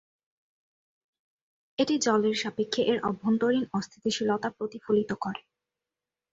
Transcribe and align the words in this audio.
এটি 1.79 1.95
জলের 1.97 2.35
সাপেক্ষে 2.35 2.81
এর 2.83 2.99
অভ্যন্তরীণ 3.03 3.63
অস্থিতিশীলতা 3.73 4.49
প্রতিফলিত 4.57 5.11
করে। 5.23 5.41